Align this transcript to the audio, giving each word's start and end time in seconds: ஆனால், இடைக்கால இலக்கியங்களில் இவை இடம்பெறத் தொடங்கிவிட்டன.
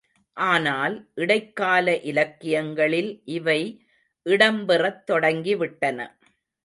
ஆனால், 0.37 0.95
இடைக்கால 1.15 1.99
இலக்கியங்களில் 2.01 3.21
இவை 3.29 3.59
இடம்பெறத் 4.25 5.03
தொடங்கிவிட்டன. 5.11 5.99